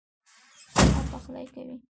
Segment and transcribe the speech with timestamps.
[0.79, 1.75] هغه پخلی کوي